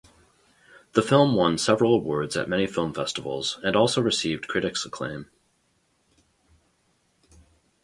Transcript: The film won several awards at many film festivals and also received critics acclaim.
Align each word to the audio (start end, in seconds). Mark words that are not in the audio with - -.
The 0.93 1.03
film 1.03 1.35
won 1.35 1.59
several 1.59 1.93
awards 1.93 2.35
at 2.35 2.49
many 2.49 2.65
film 2.65 2.91
festivals 2.91 3.59
and 3.63 3.75
also 3.75 4.01
received 4.01 4.47
critics 4.47 4.83
acclaim. 4.83 5.29